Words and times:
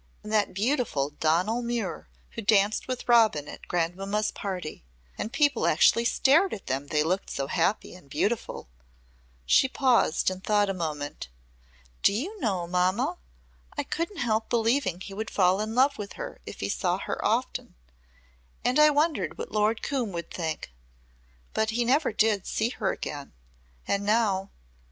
And 0.23 0.33
that 0.33 0.55
beautiful 0.55 1.11
Donal 1.11 1.61
Muir 1.61 2.09
who 2.31 2.41
danced 2.41 2.87
with 2.87 3.07
Robin 3.07 3.47
at 3.47 3.67
Grandmamma's 3.67 4.31
party! 4.31 4.83
And 5.15 5.31
people 5.31 5.67
actually 5.67 6.05
stared 6.05 6.55
at 6.55 6.65
them, 6.65 6.87
they 6.87 7.03
looked 7.03 7.29
so 7.29 7.45
happy 7.45 7.93
and 7.93 8.09
beautiful." 8.09 8.67
She 9.45 9.67
paused 9.67 10.31
and 10.31 10.43
thought 10.43 10.71
a 10.71 10.73
moment. 10.73 11.27
"Do 12.01 12.13
you 12.13 12.39
know, 12.39 12.65
mamma, 12.65 13.19
I 13.77 13.83
couldn't 13.83 14.17
help 14.17 14.49
believing 14.49 15.01
he 15.01 15.13
would 15.13 15.29
fall 15.29 15.61
in 15.61 15.75
love 15.75 15.99
with 15.99 16.13
her 16.13 16.41
if 16.47 16.61
he 16.61 16.69
saw 16.69 16.97
her 16.97 17.23
often 17.23 17.75
and 18.65 18.79
I 18.79 18.89
wondered 18.89 19.37
what 19.37 19.51
Lord 19.51 19.83
Coombe 19.83 20.13
would 20.13 20.31
think. 20.31 20.71
But 21.53 21.69
he 21.69 21.85
never 21.85 22.11
did 22.11 22.47
see 22.47 22.69
her 22.69 22.91
again. 22.91 23.33
And 23.87 24.03
now 24.03 24.49